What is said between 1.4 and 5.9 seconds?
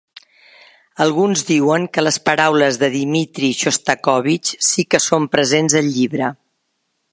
diuen que les paraules de Dmitri Shostakovich sí que són presents